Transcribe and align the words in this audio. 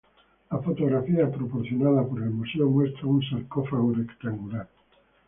La 0.49 0.57
fotografía 0.59 1.29
proporcionada 1.31 2.03
por 2.03 2.23
el 2.23 2.31
museo 2.31 2.67
muestra 2.67 3.05
un 3.05 3.21
sarcófago 3.21 3.93
rectangular. 3.93 4.67